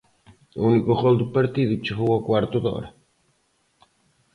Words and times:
O 0.59 0.61
único 0.71 0.93
gol 1.01 1.15
do 1.21 1.31
partido 1.37 1.81
chegou 1.85 2.09
ao 2.11 2.25
cuarto 2.29 2.57
de 2.63 2.67
hora. 2.73 2.89